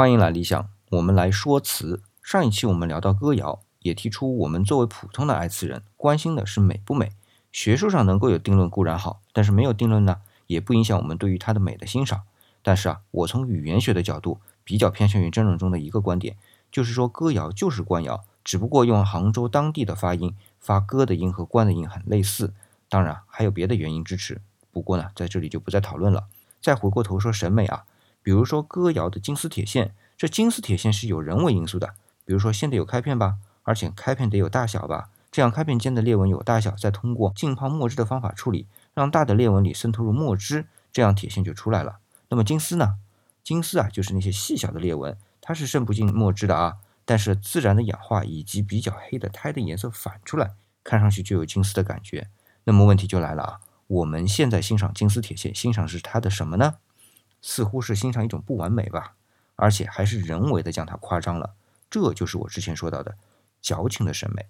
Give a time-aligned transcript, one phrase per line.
[0.00, 2.02] 欢迎来理想，我们来说词。
[2.22, 7.12] 上一期我们聊到歌谣，也提出我们作为普通的爱词人，关心的是美不美。
[7.52, 12.22] 学术上能够有定论固然好，但是没有定论呢，也不影响我们对于它的美的欣赏。
[12.62, 16.38] 但是啊，我从语言学的角度，比较偏向于争论中的一个观点，
[16.72, 22.54] 就是说歌谣就是官谣，只不过用杭州当地的发音发歌的音和官的音很类似。
[22.88, 24.40] 当然还有别的原因支持，
[24.72, 26.24] 不过呢，在这里就不再讨论了。
[26.62, 27.84] 再回过头说审美啊。
[28.22, 31.94] 比如说歌谣的金丝铁线，这金丝铁线是有人为因素的。
[32.24, 41.98] 比如说线得有开片吧，而且开片得有大小吧，这样开片间的裂纹有大小，再通过浸泡墨汁的方法处理，让大的裂纹里渗透入墨汁，这样铁线就出来了。
[42.28, 42.96] 那么金丝呢？
[43.42, 50.52] 金丝啊，就是那些细小的裂纹，它是渗不进墨汁的啊，但是自然的氧化以及比较黑的胎的颜色反出来，
[50.84, 52.28] 看上去就有金丝的感觉。
[52.64, 56.76] 那么问题就来了啊，我们现在欣赏金丝铁线，欣赏是它的什么呢？
[57.42, 59.14] 似乎是欣赏一种不完美吧，
[59.56, 61.54] 而且还是人为的将它夸张了，
[61.88, 63.16] 这就是我之前说到的
[63.60, 64.46] 矫情的审美。